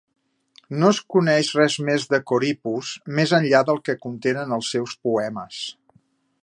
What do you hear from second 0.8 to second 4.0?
No es coneix res més de Corippus més enllà del que